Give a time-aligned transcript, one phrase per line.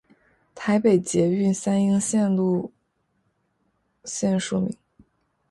[0.55, 2.73] 台北捷运三莺线路
[4.03, 4.75] 线说明